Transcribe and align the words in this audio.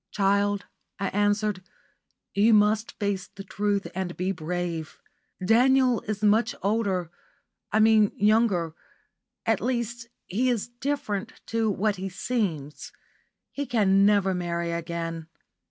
"Child," 0.09 0.65
I 0.97 1.09
answered, 1.09 1.61
"you 2.33 2.55
must 2.55 2.97
face 2.97 3.27
the 3.27 3.43
truth 3.43 3.85
and 3.93 4.17
be 4.17 4.31
brave. 4.31 4.99
Daniel 5.45 6.01
is 6.07 6.23
much 6.23 6.55
older 6.63 7.11
I 7.71 7.81
mean 7.81 8.11
younger 8.15 8.73
at 9.45 9.61
least, 9.61 10.07
he 10.25 10.49
is 10.49 10.67
different 10.69 11.33
to 11.53 11.69
what 11.69 11.97
he 11.97 12.09
seems. 12.09 12.91
He 13.51 13.67
can 13.67 14.03
never 14.03 14.33
marry 14.33 14.71
again. 14.71 15.27